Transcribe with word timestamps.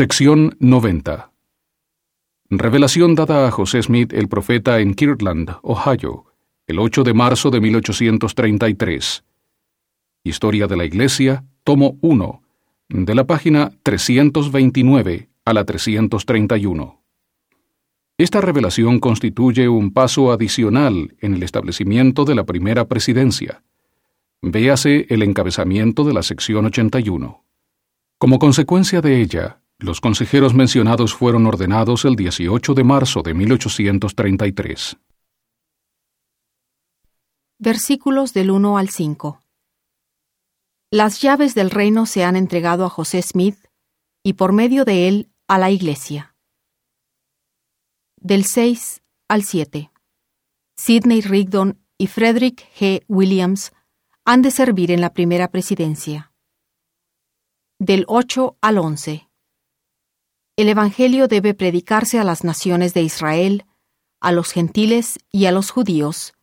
Sección 0.00 0.56
90. 0.60 1.30
Revelación 2.48 3.14
dada 3.14 3.46
a 3.46 3.50
José 3.50 3.82
Smith 3.82 4.14
el 4.14 4.28
profeta 4.28 4.80
en 4.80 4.94
Kirtland, 4.94 5.58
Ohio, 5.60 6.24
el 6.66 6.78
8 6.78 7.04
de 7.04 7.12
marzo 7.12 7.50
de 7.50 7.60
1833. 7.60 9.24
Historia 10.24 10.66
de 10.68 10.76
la 10.78 10.86
Iglesia, 10.86 11.44
tomo 11.64 11.98
1, 12.00 12.42
de 12.88 13.14
la 13.14 13.24
página 13.24 13.72
329 13.82 15.28
a 15.44 15.52
la 15.52 15.66
331. 15.66 17.02
Esta 18.16 18.40
revelación 18.40 19.00
constituye 19.00 19.68
un 19.68 19.92
paso 19.92 20.32
adicional 20.32 21.14
en 21.20 21.34
el 21.34 21.42
establecimiento 21.42 22.24
de 22.24 22.36
la 22.36 22.44
primera 22.44 22.88
presidencia. 22.88 23.64
Véase 24.40 25.04
el 25.10 25.22
encabezamiento 25.22 26.04
de 26.04 26.14
la 26.14 26.22
sección 26.22 26.64
81. 26.64 27.44
Como 28.16 28.38
consecuencia 28.38 29.02
de 29.02 29.20
ella, 29.20 29.59
los 29.80 30.00
consejeros 30.00 30.54
mencionados 30.54 31.14
fueron 31.14 31.46
ordenados 31.46 32.04
el 32.04 32.16
18 32.16 32.74
de 32.74 32.84
marzo 32.84 33.22
de 33.22 33.34
1833. 33.34 34.96
Versículos 37.58 38.32
del 38.32 38.50
1 38.50 38.78
al 38.78 38.88
5. 38.88 39.40
Las 40.90 41.20
llaves 41.20 41.54
del 41.54 41.70
reino 41.70 42.06
se 42.06 42.24
han 42.24 42.36
entregado 42.36 42.84
a 42.84 42.88
José 42.88 43.22
Smith 43.22 43.56
y 44.22 44.34
por 44.34 44.52
medio 44.52 44.84
de 44.84 45.08
él 45.08 45.30
a 45.46 45.58
la 45.58 45.70
Iglesia. 45.70 46.34
Del 48.16 48.44
6 48.44 49.02
al 49.28 49.44
7. 49.44 49.90
Sidney 50.76 51.20
Rigdon 51.20 51.78
y 51.96 52.06
Frederick 52.06 52.66
G. 52.78 53.04
Williams 53.08 53.72
han 54.24 54.42
de 54.42 54.50
servir 54.50 54.90
en 54.90 55.00
la 55.00 55.12
primera 55.12 55.48
presidencia. 55.48 56.32
Del 57.78 58.04
8 58.08 58.58
al 58.60 58.78
11. 58.78 59.29
El 60.60 60.68
Evangelio 60.68 61.26
debe 61.26 61.54
predicarse 61.54 62.18
a 62.18 62.24
las 62.24 62.44
naciones 62.44 62.92
de 62.92 63.00
Israel, 63.00 63.64
a 64.20 64.30
los 64.30 64.52
gentiles 64.52 65.18
y 65.32 65.46
a 65.46 65.52
los 65.52 65.70
judíos, 65.70 66.34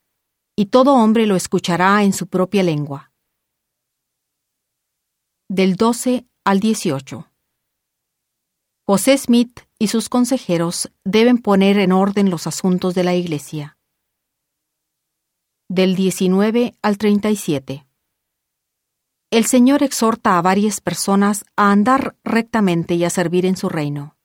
y 0.56 0.66
todo 0.66 0.96
hombre 0.96 1.28
lo 1.28 1.36
escuchará 1.36 2.04
en 2.04 2.14
su 2.14 2.26
propia 2.26 2.64
lengua. 2.64 3.12
Del 5.48 5.76
12 5.76 6.26
al 6.44 6.60
18. 6.60 7.32
José 8.88 9.20
Smith 9.20 9.60
y 9.78 9.90
sus 9.90 10.10
consejeros 10.10 10.92
deben 11.06 11.38
poner 11.38 11.78
en 11.78 11.92
orden 11.92 12.32
los 12.32 12.48
asuntos 12.48 12.96
de 12.96 13.04
la 13.04 13.14
Iglesia. 13.14 13.78
Del 15.70 15.96
19 15.96 16.74
al 16.82 16.98
37. 16.98 17.87
El 19.30 19.46
Señor 19.46 19.84
exhorta 19.84 20.38
a 20.38 20.42
varias 20.42 20.80
personas 20.80 21.44
a 21.58 21.74
andar 21.74 22.16
rectamente 22.24 22.96
y 22.96 23.04
a 23.04 23.10
servir 23.10 23.46
en 23.46 23.58
su 23.58 23.68
reino. 23.68 24.16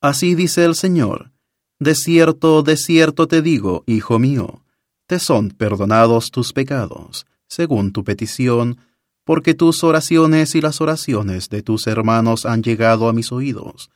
Así 0.00 0.34
dice 0.34 0.64
el 0.64 0.74
Señor, 0.74 1.32
de 1.78 1.94
cierto, 1.94 2.62
de 2.62 2.78
cierto 2.78 3.28
te 3.28 3.42
digo, 3.42 3.84
hijo 3.86 4.18
mío, 4.18 4.64
te 5.06 5.18
son 5.18 5.50
perdonados 5.50 6.30
tus 6.30 6.54
pecados, 6.54 7.26
según 7.46 7.92
tu 7.92 8.04
petición, 8.04 8.78
porque 9.24 9.52
tus 9.52 9.84
oraciones 9.84 10.54
y 10.54 10.62
las 10.62 10.80
oraciones 10.80 11.50
de 11.50 11.62
tus 11.62 11.86
hermanos 11.86 12.46
han 12.46 12.62
llegado 12.62 13.06
a 13.10 13.12
mis 13.12 13.32
oídos. 13.32 13.90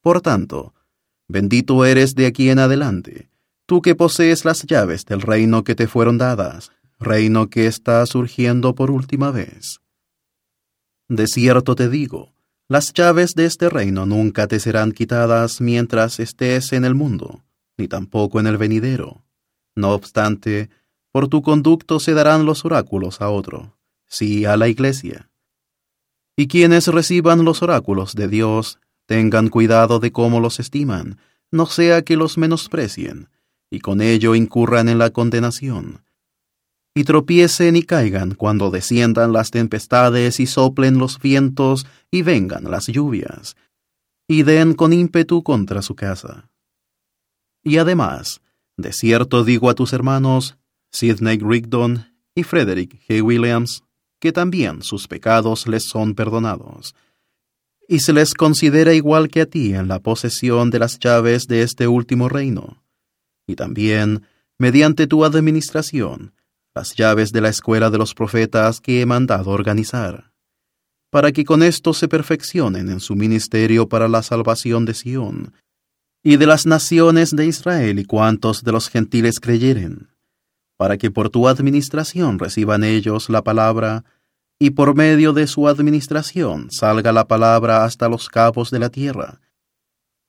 Por 0.00 0.20
tanto, 0.20 0.74
bendito 1.26 1.84
eres 1.84 2.14
de 2.14 2.26
aquí 2.26 2.50
en 2.50 2.60
adelante, 2.60 3.30
tú 3.66 3.82
que 3.82 3.96
posees 3.96 4.44
las 4.44 4.62
llaves 4.62 5.04
del 5.06 5.22
reino 5.22 5.64
que 5.64 5.74
te 5.74 5.88
fueron 5.88 6.18
dadas, 6.18 6.70
reino 6.98 7.50
que 7.50 7.66
está 7.66 8.04
surgiendo 8.06 8.74
por 8.74 8.90
última 8.90 9.30
vez. 9.30 9.80
De 11.08 11.26
cierto 11.26 11.74
te 11.74 11.88
digo, 11.88 12.32
las 12.68 12.92
llaves 12.92 13.34
de 13.34 13.44
este 13.44 13.68
reino 13.68 14.06
nunca 14.06 14.48
te 14.48 14.58
serán 14.58 14.92
quitadas 14.92 15.60
mientras 15.60 16.18
estés 16.18 16.72
en 16.72 16.84
el 16.84 16.94
mundo, 16.94 17.44
ni 17.76 17.86
tampoco 17.86 18.40
en 18.40 18.46
el 18.46 18.56
venidero. 18.56 19.22
No 19.76 19.92
obstante, 19.92 20.70
por 21.12 21.28
tu 21.28 21.42
conducto 21.42 22.00
se 22.00 22.14
darán 22.14 22.44
los 22.44 22.64
oráculos 22.64 23.20
a 23.20 23.28
otro, 23.28 23.76
sí 24.06 24.46
a 24.46 24.56
la 24.56 24.68
iglesia. 24.68 25.30
Y 26.34 26.48
quienes 26.48 26.88
reciban 26.88 27.44
los 27.44 27.62
oráculos 27.62 28.14
de 28.14 28.28
Dios, 28.28 28.80
tengan 29.06 29.48
cuidado 29.48 30.00
de 30.00 30.12
cómo 30.12 30.40
los 30.40 30.58
estiman, 30.58 31.18
no 31.50 31.66
sea 31.66 32.02
que 32.02 32.16
los 32.16 32.36
menosprecien, 32.36 33.28
y 33.70 33.78
con 33.80 34.00
ello 34.00 34.34
incurran 34.34 34.88
en 34.88 34.98
la 34.98 35.10
condenación 35.10 36.05
y 36.96 37.04
tropiecen 37.04 37.76
y 37.76 37.82
caigan 37.82 38.34
cuando 38.34 38.70
desciendan 38.70 39.34
las 39.34 39.50
tempestades 39.50 40.40
y 40.40 40.46
soplen 40.46 40.96
los 40.96 41.20
vientos 41.20 41.86
y 42.10 42.22
vengan 42.22 42.70
las 42.70 42.86
lluvias, 42.86 43.54
y 44.26 44.44
den 44.44 44.72
con 44.72 44.94
ímpetu 44.94 45.42
contra 45.42 45.82
su 45.82 45.94
casa. 45.94 46.48
Y 47.62 47.76
además, 47.76 48.40
de 48.78 48.94
cierto 48.94 49.44
digo 49.44 49.68
a 49.68 49.74
tus 49.74 49.92
hermanos, 49.92 50.56
Sidney 50.90 51.36
Rigdon 51.36 52.06
y 52.34 52.44
Frederick 52.44 52.98
G. 53.06 53.20
Williams, 53.20 53.84
que 54.18 54.32
también 54.32 54.80
sus 54.82 55.06
pecados 55.06 55.68
les 55.68 55.84
son 55.84 56.14
perdonados, 56.14 56.94
y 57.86 57.98
se 58.00 58.14
les 58.14 58.32
considera 58.32 58.94
igual 58.94 59.28
que 59.28 59.42
a 59.42 59.46
ti 59.46 59.74
en 59.74 59.86
la 59.86 59.98
posesión 59.98 60.70
de 60.70 60.78
las 60.78 60.98
llaves 60.98 61.46
de 61.46 61.60
este 61.60 61.88
último 61.88 62.30
reino, 62.30 62.82
y 63.46 63.54
también, 63.54 64.22
mediante 64.56 65.06
tu 65.06 65.26
administración, 65.26 66.32
las 66.76 66.94
llaves 66.94 67.32
de 67.32 67.40
la 67.40 67.48
escuela 67.48 67.88
de 67.88 67.96
los 67.96 68.12
profetas 68.12 68.82
que 68.82 69.00
he 69.00 69.06
mandado 69.06 69.50
organizar, 69.50 70.30
para 71.10 71.32
que 71.32 71.42
con 71.42 71.62
esto 71.62 71.94
se 71.94 72.06
perfeccionen 72.06 72.90
en 72.90 73.00
su 73.00 73.16
ministerio 73.16 73.88
para 73.88 74.08
la 74.08 74.22
salvación 74.22 74.84
de 74.84 74.92
Sión, 74.92 75.54
y 76.22 76.36
de 76.36 76.46
las 76.46 76.66
naciones 76.66 77.30
de 77.30 77.46
Israel 77.46 77.98
y 77.98 78.04
cuantos 78.04 78.62
de 78.62 78.72
los 78.72 78.90
gentiles 78.90 79.40
creyeren, 79.40 80.10
para 80.76 80.98
que 80.98 81.10
por 81.10 81.30
tu 81.30 81.48
administración 81.48 82.38
reciban 82.38 82.84
ellos 82.84 83.30
la 83.30 83.42
palabra, 83.42 84.04
y 84.58 84.70
por 84.70 84.94
medio 84.94 85.32
de 85.32 85.46
su 85.46 85.68
administración 85.68 86.70
salga 86.70 87.10
la 87.10 87.26
palabra 87.26 87.84
hasta 87.84 88.10
los 88.10 88.28
cabos 88.28 88.70
de 88.70 88.80
la 88.80 88.90
tierra, 88.90 89.40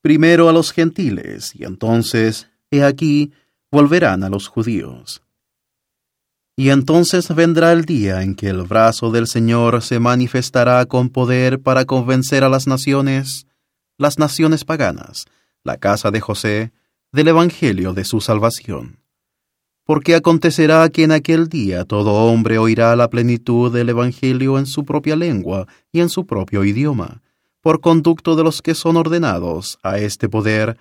primero 0.02 0.48
a 0.48 0.54
los 0.54 0.72
gentiles, 0.72 1.54
y 1.56 1.66
entonces, 1.66 2.48
he 2.72 2.86
aquí, 2.86 3.34
volverán 3.70 4.24
a 4.24 4.30
los 4.30 4.48
judíos. 4.48 5.27
Y 6.60 6.72
entonces 6.72 7.34
vendrá 7.36 7.72
el 7.72 7.86
día 7.86 8.24
en 8.24 8.34
que 8.34 8.48
el 8.48 8.64
brazo 8.64 9.12
del 9.12 9.28
Señor 9.28 9.84
se 9.84 10.00
manifestará 10.00 10.84
con 10.88 11.10
poder 11.10 11.62
para 11.62 11.86
convencer 11.86 12.44
a 12.44 12.50
las 12.50 12.66
naciones, 12.66 13.46
las 14.00 14.18
naciones 14.18 14.66
paganas, 14.66 15.26
la 15.64 15.78
casa 15.78 16.10
de 16.10 16.20
José, 16.20 16.72
del 17.12 17.28
Evangelio 17.28 17.94
de 17.94 18.04
su 18.06 18.22
salvación. 18.22 18.98
Porque 19.84 20.16
acontecerá 20.16 20.90
que 20.90 21.04
en 21.04 21.12
aquel 21.12 21.48
día 21.48 21.86
todo 21.86 22.12
hombre 22.12 22.58
oirá 22.58 22.96
la 22.96 23.12
plenitud 23.12 23.72
del 23.72 23.90
Evangelio 23.90 24.58
en 24.58 24.66
su 24.66 24.84
propia 24.84 25.16
lengua 25.16 25.68
y 25.92 26.00
en 26.00 26.10
su 26.10 26.26
propio 26.26 26.66
idioma, 26.66 27.22
por 27.62 27.82
conducto 27.82 28.36
de 28.36 28.44
los 28.44 28.64
que 28.64 28.74
son 28.74 28.98
ordenados 28.98 29.78
a 29.84 30.00
este 30.00 30.28
poder, 30.28 30.80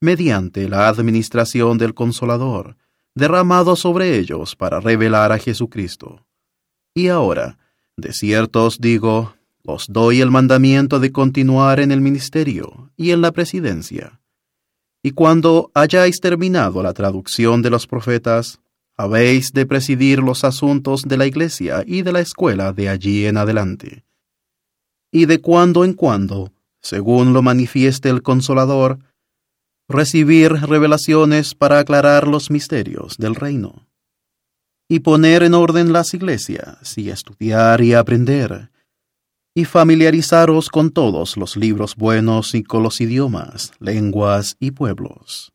mediante 0.00 0.70
la 0.70 0.88
administración 0.88 1.76
del 1.76 1.92
Consolador, 1.92 2.76
derramado 3.18 3.76
sobre 3.76 4.18
ellos 4.18 4.56
para 4.56 4.80
revelar 4.80 5.32
a 5.32 5.38
Jesucristo. 5.38 6.24
Y 6.94 7.08
ahora, 7.08 7.58
de 7.96 8.12
cierto 8.12 8.64
os 8.64 8.78
digo, 8.80 9.34
os 9.64 9.86
doy 9.88 10.22
el 10.22 10.30
mandamiento 10.30 10.98
de 10.98 11.12
continuar 11.12 11.80
en 11.80 11.92
el 11.92 12.00
ministerio 12.00 12.90
y 12.96 13.10
en 13.10 13.20
la 13.20 13.32
presidencia. 13.32 14.20
Y 15.02 15.10
cuando 15.10 15.70
hayáis 15.74 16.20
terminado 16.20 16.82
la 16.82 16.94
traducción 16.94 17.60
de 17.60 17.70
los 17.70 17.86
profetas, 17.86 18.60
habéis 18.96 19.52
de 19.52 19.66
presidir 19.66 20.20
los 20.20 20.42
asuntos 20.44 21.02
de 21.02 21.16
la 21.16 21.26
iglesia 21.26 21.84
y 21.86 22.02
de 22.02 22.12
la 22.12 22.20
escuela 22.20 22.72
de 22.72 22.88
allí 22.88 23.26
en 23.26 23.36
adelante. 23.36 24.04
Y 25.12 25.26
de 25.26 25.40
cuando 25.40 25.84
en 25.84 25.94
cuando, 25.94 26.52
según 26.80 27.32
lo 27.32 27.42
manifieste 27.42 28.08
el 28.08 28.22
consolador, 28.22 28.98
recibir 29.88 30.52
revelaciones 30.52 31.54
para 31.54 31.78
aclarar 31.78 32.28
los 32.28 32.50
misterios 32.50 33.16
del 33.16 33.34
reino, 33.34 33.86
y 34.88 35.00
poner 35.00 35.42
en 35.42 35.54
orden 35.54 35.92
las 35.92 36.12
iglesias, 36.12 36.96
y 36.98 37.10
estudiar 37.10 37.80
y 37.80 37.94
aprender, 37.94 38.70
y 39.54 39.64
familiarizaros 39.64 40.68
con 40.68 40.90
todos 40.90 41.36
los 41.36 41.56
libros 41.56 41.96
buenos 41.96 42.54
y 42.54 42.62
con 42.62 42.82
los 42.82 43.00
idiomas, 43.00 43.72
lenguas 43.80 44.56
y 44.60 44.72
pueblos. 44.72 45.52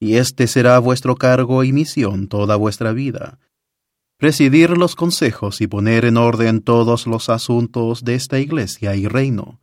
Y 0.00 0.16
este 0.16 0.46
será 0.46 0.78
vuestro 0.78 1.16
cargo 1.16 1.64
y 1.64 1.72
misión 1.72 2.28
toda 2.28 2.56
vuestra 2.56 2.92
vida, 2.92 3.38
presidir 4.18 4.70
los 4.70 4.94
consejos 4.94 5.60
y 5.60 5.66
poner 5.66 6.04
en 6.04 6.16
orden 6.16 6.62
todos 6.62 7.06
los 7.06 7.28
asuntos 7.28 8.04
de 8.04 8.14
esta 8.14 8.38
iglesia 8.38 8.94
y 8.94 9.08
reino. 9.08 9.60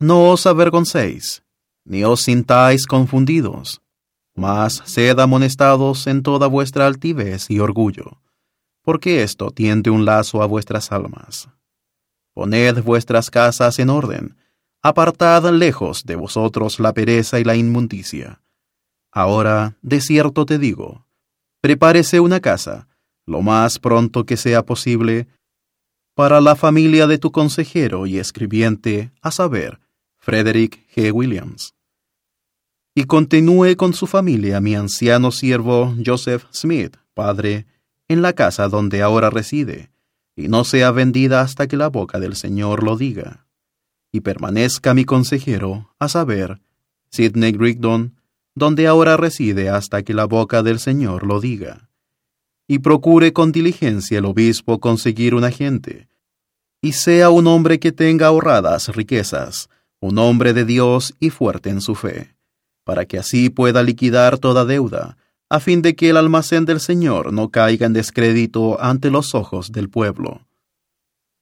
No 0.00 0.30
os 0.30 0.46
avergoncéis, 0.46 1.43
ni 1.84 2.04
os 2.04 2.22
sintáis 2.22 2.86
confundidos, 2.86 3.82
mas 4.34 4.82
sed 4.84 5.18
amonestados 5.20 6.06
en 6.06 6.22
toda 6.22 6.46
vuestra 6.46 6.86
altivez 6.86 7.50
y 7.50 7.60
orgullo, 7.60 8.20
porque 8.82 9.22
esto 9.22 9.50
tiende 9.50 9.90
un 9.90 10.04
lazo 10.04 10.42
a 10.42 10.46
vuestras 10.46 10.92
almas. 10.92 11.48
poned 12.34 12.82
vuestras 12.82 13.30
casas 13.30 13.78
en 13.78 13.90
orden, 13.90 14.36
apartad 14.82 15.50
lejos 15.52 16.04
de 16.04 16.16
vosotros 16.16 16.80
la 16.80 16.92
pereza 16.92 17.38
y 17.38 17.44
la 17.44 17.54
inmundicia. 17.54 18.42
Ahora, 19.12 19.76
de 19.82 20.00
cierto 20.00 20.44
te 20.44 20.58
digo, 20.58 21.06
prepárese 21.60 22.18
una 22.18 22.40
casa, 22.40 22.88
lo 23.24 23.40
más 23.40 23.78
pronto 23.78 24.26
que 24.26 24.36
sea 24.36 24.64
posible, 24.64 25.28
para 26.14 26.40
la 26.40 26.56
familia 26.56 27.06
de 27.06 27.18
tu 27.18 27.30
consejero 27.30 28.06
y 28.06 28.18
escribiente, 28.18 29.12
a 29.22 29.30
saber, 29.30 29.80
Frederick 30.24 30.88
G. 30.96 31.12
Williams. 31.12 31.74
Y 32.94 33.04
continúe 33.04 33.76
con 33.76 33.92
su 33.92 34.06
familia 34.06 34.58
mi 34.58 34.74
anciano 34.74 35.30
siervo 35.30 35.94
Joseph 36.02 36.44
Smith, 36.50 36.96
padre, 37.12 37.66
en 38.08 38.22
la 38.22 38.32
casa 38.32 38.68
donde 38.68 39.02
ahora 39.02 39.28
reside, 39.28 39.90
y 40.34 40.48
no 40.48 40.64
sea 40.64 40.92
vendida 40.92 41.42
hasta 41.42 41.66
que 41.66 41.76
la 41.76 41.88
boca 41.88 42.20
del 42.20 42.36
Señor 42.36 42.84
lo 42.84 42.96
diga. 42.96 43.46
Y 44.12 44.20
permanezca 44.20 44.94
mi 44.94 45.04
consejero, 45.04 45.90
a 45.98 46.08
saber, 46.08 46.62
Sidney 47.10 47.52
Rigdon, 47.52 48.14
donde 48.54 48.86
ahora 48.86 49.18
reside 49.18 49.68
hasta 49.68 50.02
que 50.04 50.14
la 50.14 50.24
boca 50.24 50.62
del 50.62 50.78
Señor 50.78 51.26
lo 51.26 51.38
diga. 51.38 51.90
Y 52.66 52.78
procure 52.78 53.34
con 53.34 53.52
diligencia 53.52 54.20
el 54.20 54.24
obispo 54.24 54.80
conseguir 54.80 55.34
un 55.34 55.44
agente, 55.44 56.08
y 56.80 56.92
sea 56.92 57.28
un 57.28 57.46
hombre 57.46 57.78
que 57.78 57.92
tenga 57.92 58.28
ahorradas 58.28 58.88
riquezas, 58.88 59.68
un 60.04 60.18
hombre 60.18 60.52
de 60.52 60.66
Dios 60.66 61.14
y 61.18 61.30
fuerte 61.30 61.70
en 61.70 61.80
su 61.80 61.94
fe, 61.94 62.36
para 62.84 63.06
que 63.06 63.18
así 63.18 63.48
pueda 63.48 63.82
liquidar 63.82 64.38
toda 64.38 64.66
deuda, 64.66 65.16
a 65.48 65.60
fin 65.60 65.80
de 65.80 65.96
que 65.96 66.10
el 66.10 66.18
almacén 66.18 66.66
del 66.66 66.80
Señor 66.80 67.32
no 67.32 67.48
caiga 67.48 67.86
en 67.86 67.94
descrédito 67.94 68.78
ante 68.82 69.10
los 69.10 69.34
ojos 69.34 69.72
del 69.72 69.88
pueblo. 69.88 70.46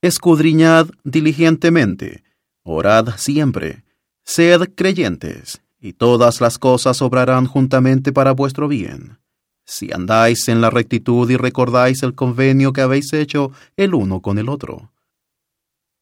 Escudriñad 0.01 0.87
diligentemente, 1.03 2.23
orad 2.63 3.17
siempre, 3.17 3.83
sed 4.23 4.71
creyentes, 4.77 5.61
y 5.81 5.95
todas 5.95 6.41
las 6.41 6.57
cosas 6.57 7.03
obrarán 7.03 7.47
juntamente 7.47 8.13
para 8.13 8.31
vuestro 8.31 8.69
bien. 8.69 9.19
Si 9.65 9.93
andáis 9.93 10.47
en 10.47 10.61
la 10.61 10.71
rectitud 10.71 11.29
y 11.29 11.37
recordáis 11.37 12.05
el 12.05 12.15
convenio 12.15 12.73
que 12.73 12.83
habéis 12.83 13.13
hecho 13.13 13.51
el 13.77 13.93
uno 13.93 14.23
con 14.23 14.39
el 14.39 14.49
otro. 14.49 14.93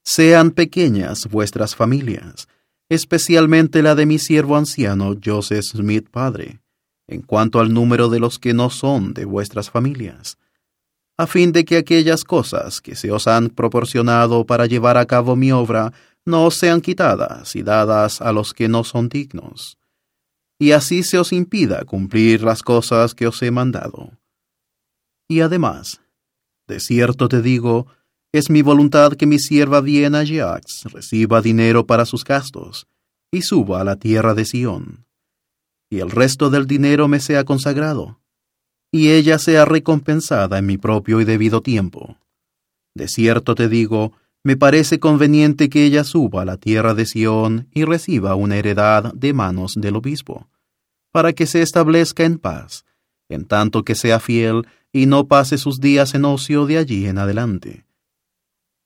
Sean 0.02 0.50
pequeñas 0.50 1.28
vuestras 1.28 1.76
familias, 1.76 2.48
especialmente 2.88 3.82
la 3.82 3.94
de 3.94 4.06
mi 4.06 4.18
siervo 4.18 4.56
anciano 4.56 5.14
Joseph 5.22 5.64
Smith 5.64 6.08
padre, 6.10 6.60
en 7.06 7.22
cuanto 7.22 7.60
al 7.60 7.72
número 7.72 8.08
de 8.08 8.20
los 8.20 8.38
que 8.38 8.54
no 8.54 8.70
son 8.70 9.14
de 9.14 9.24
vuestras 9.24 9.70
familias, 9.70 10.38
a 11.16 11.26
fin 11.26 11.52
de 11.52 11.64
que 11.64 11.76
aquellas 11.76 12.24
cosas 12.24 12.80
que 12.80 12.96
se 12.96 13.12
os 13.12 13.28
han 13.28 13.50
proporcionado 13.50 14.46
para 14.46 14.66
llevar 14.66 14.96
a 14.96 15.06
cabo 15.06 15.36
mi 15.36 15.52
obra 15.52 15.92
no 16.24 16.50
sean 16.50 16.80
quitadas 16.80 17.54
y 17.56 17.62
dadas 17.62 18.20
a 18.20 18.32
los 18.32 18.54
que 18.54 18.68
no 18.68 18.84
son 18.84 19.08
dignos, 19.08 19.76
y 20.58 20.72
así 20.72 21.02
se 21.02 21.18
os 21.18 21.32
impida 21.32 21.84
cumplir 21.84 22.42
las 22.42 22.62
cosas 22.62 23.14
que 23.14 23.26
os 23.26 23.42
he 23.42 23.50
mandado. 23.50 24.12
Y 25.28 25.40
además, 25.40 26.00
de 26.66 26.80
cierto 26.80 27.28
te 27.28 27.40
digo, 27.42 27.86
es 28.32 28.50
mi 28.50 28.62
voluntad 28.62 29.12
que 29.14 29.26
mi 29.26 29.38
sierva 29.38 29.80
bien 29.80 30.14
Ajax 30.14 30.84
reciba 30.92 31.40
dinero 31.40 31.86
para 31.86 32.04
sus 32.04 32.24
gastos, 32.24 32.86
y 33.32 33.42
suba 33.42 33.80
a 33.80 33.84
la 33.84 33.96
tierra 33.96 34.34
de 34.34 34.44
Sión 34.44 35.06
y 35.90 35.98
el 35.98 36.10
resto 36.10 36.50
del 36.50 36.66
dinero 36.66 37.08
me 37.08 37.18
sea 37.18 37.44
consagrado, 37.44 38.20
y 38.92 39.10
ella 39.10 39.38
sea 39.38 39.64
recompensada 39.64 40.58
en 40.58 40.66
mi 40.66 40.78
propio 40.78 41.20
y 41.20 41.24
debido 41.24 41.62
tiempo. 41.62 42.16
De 42.94 43.08
cierto 43.08 43.56
te 43.56 43.68
digo, 43.68 44.12
me 44.44 44.56
parece 44.56 45.00
conveniente 45.00 45.68
que 45.68 45.84
ella 45.84 46.04
suba 46.04 46.42
a 46.42 46.44
la 46.44 46.56
tierra 46.56 46.94
de 46.94 47.06
Sión 47.06 47.68
y 47.72 47.84
reciba 47.84 48.36
una 48.36 48.56
heredad 48.56 49.12
de 49.14 49.32
manos 49.32 49.74
del 49.76 49.96
obispo, 49.96 50.48
para 51.12 51.32
que 51.32 51.46
se 51.46 51.60
establezca 51.60 52.24
en 52.24 52.38
paz, 52.38 52.84
en 53.28 53.44
tanto 53.44 53.84
que 53.84 53.96
sea 53.96 54.20
fiel 54.20 54.66
y 54.92 55.06
no 55.06 55.26
pase 55.26 55.58
sus 55.58 55.80
días 55.80 56.14
en 56.14 56.24
ocio 56.24 56.66
de 56.66 56.78
allí 56.78 57.06
en 57.06 57.18
adelante. 57.18 57.84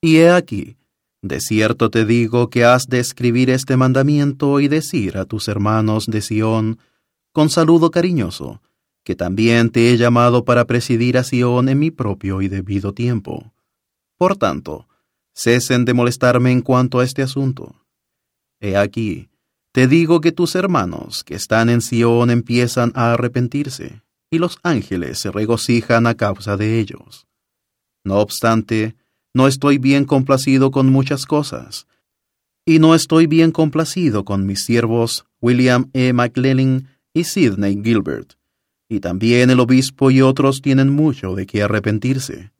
Y 0.04 0.18
he 0.18 0.30
aquí, 0.30 0.76
de 1.22 1.40
cierto 1.40 1.88
te 1.88 2.04
digo 2.04 2.50
que 2.50 2.66
has 2.66 2.88
de 2.88 2.98
escribir 2.98 3.48
este 3.48 3.78
mandamiento 3.78 4.60
y 4.60 4.68
decir 4.68 5.16
a 5.16 5.24
tus 5.24 5.48
hermanos 5.48 6.04
de 6.04 6.20
Sión, 6.20 6.78
con 7.32 7.48
saludo 7.48 7.90
cariñoso, 7.90 8.60
que 9.02 9.16
también 9.16 9.70
te 9.70 9.90
he 9.90 9.96
llamado 9.96 10.44
para 10.44 10.66
presidir 10.66 11.16
a 11.16 11.24
Sion 11.24 11.70
en 11.70 11.78
mi 11.78 11.90
propio 11.90 12.42
y 12.42 12.48
debido 12.48 12.92
tiempo. 12.92 13.54
Por 14.18 14.36
tanto, 14.36 14.86
cesen 15.34 15.86
de 15.86 15.94
molestarme 15.94 16.52
en 16.52 16.60
cuanto 16.60 17.00
a 17.00 17.04
este 17.04 17.22
asunto. 17.22 17.74
He 18.60 18.76
aquí, 18.76 19.30
te 19.72 19.88
digo 19.88 20.20
que 20.20 20.32
tus 20.32 20.54
hermanos 20.54 21.24
que 21.24 21.34
están 21.34 21.70
en 21.70 21.80
Sion 21.80 22.28
empiezan 22.28 22.92
a 22.94 23.14
arrepentirse, 23.14 24.02
y 24.30 24.36
los 24.36 24.58
ángeles 24.64 25.18
se 25.18 25.30
regocijan 25.30 26.06
a 26.06 26.14
causa 26.14 26.58
de 26.58 26.78
ellos. 26.78 27.26
No 28.04 28.18
obstante, 28.18 28.96
no 29.34 29.48
estoy 29.48 29.78
bien 29.78 30.04
complacido 30.04 30.70
con 30.70 30.90
muchas 30.90 31.26
cosas, 31.26 31.86
y 32.64 32.78
no 32.78 32.94
estoy 32.94 33.26
bien 33.26 33.50
complacido 33.50 34.24
con 34.24 34.46
mis 34.46 34.64
siervos 34.64 35.26
William 35.40 35.90
E. 35.92 36.12
McLellan 36.12 36.88
y 37.12 37.24
Sidney 37.24 37.80
Gilbert, 37.82 38.34
y 38.88 39.00
también 39.00 39.50
el 39.50 39.60
obispo 39.60 40.10
y 40.10 40.22
otros 40.22 40.62
tienen 40.62 40.90
mucho 40.90 41.34
de 41.34 41.46
qué 41.46 41.62
arrepentirse. 41.62 42.52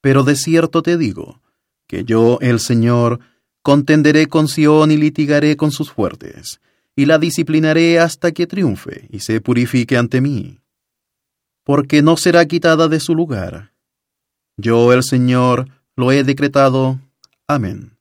Pero 0.00 0.24
de 0.24 0.34
cierto 0.34 0.82
te 0.82 0.96
digo, 0.96 1.40
que 1.86 2.04
yo, 2.04 2.38
el 2.40 2.58
Señor, 2.58 3.20
contenderé 3.62 4.26
con 4.26 4.48
Sión 4.48 4.90
y 4.90 4.96
litigaré 4.96 5.56
con 5.56 5.70
sus 5.70 5.92
fuertes, 5.92 6.60
y 6.96 7.04
la 7.04 7.18
disciplinaré 7.18 7.98
hasta 7.98 8.32
que 8.32 8.46
triunfe 8.46 9.06
y 9.10 9.20
se 9.20 9.40
purifique 9.40 9.96
ante 9.96 10.20
mí. 10.20 10.58
Porque 11.62 12.00
no 12.00 12.16
será 12.16 12.46
quitada 12.46 12.88
de 12.88 13.00
su 13.00 13.14
lugar. 13.14 13.75
Yo, 14.56 14.92
el 14.92 15.02
Señor, 15.02 15.68
lo 15.96 16.12
he 16.12 16.24
decretado. 16.24 16.98
Amén. 17.46 17.95